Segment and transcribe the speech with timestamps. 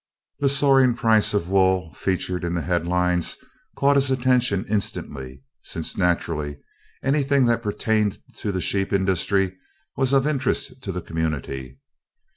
[0.39, 3.37] The soaring price of wool, featured in the headlines,
[3.77, 6.57] caught his attention instantly, since, naturally,
[7.03, 9.55] anything that pertained to the sheep industry
[9.95, 11.77] was of interest to the community.